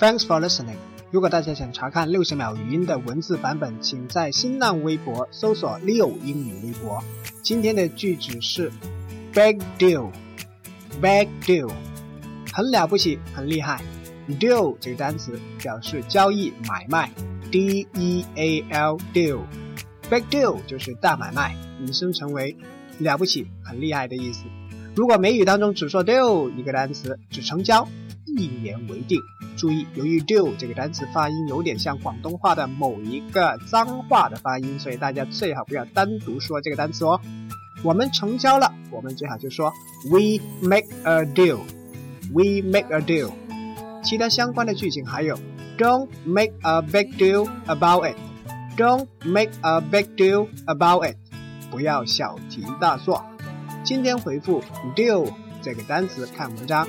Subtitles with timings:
[0.00, 0.78] Thanks for listening。
[1.10, 7.04] 如果大家想查看六十秒语音的文字版本，请在新浪微博搜索“六英语微博”。
[7.44, 8.72] 今天的句子是
[9.34, 11.70] “big deal”，big deal，
[12.50, 13.82] 很了不起，很厉害。
[14.26, 17.10] deal 这个单词表示交易、买卖
[17.50, 22.56] ，d e a l deal，big deal 就是大买卖，引申成为
[22.96, 24.44] 了不起、很厉害的意思。
[24.96, 27.86] 如果美语当中只说 deal 一个单词，只成交，
[28.26, 29.18] 一言为定。
[29.56, 37.20] 注意，由于 deal 这个单词发音有点像广东话的某一个脏话的发音，所以大家最好不要单独说这个单词哦。
[37.82, 39.72] 我们成交了，我们最好就说
[40.10, 43.30] we make a deal，we make a deal。
[44.02, 45.38] 其他相关的句型还有
[45.76, 51.16] don't make a big deal about it，don't make a big deal about it，
[51.70, 53.24] 不要小题大做。
[53.82, 54.62] 今天回复
[54.94, 56.86] deal 这个单词看文章。